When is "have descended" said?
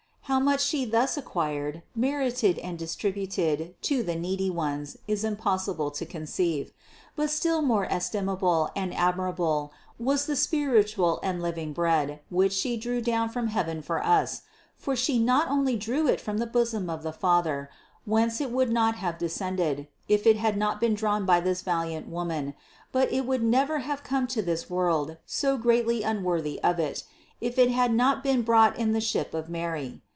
18.95-19.89